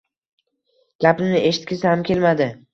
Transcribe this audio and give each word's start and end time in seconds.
Gapimni 1.07 1.43
eshitgisi 1.53 1.89
ham 1.93 2.05
kelmadi. 2.11 2.53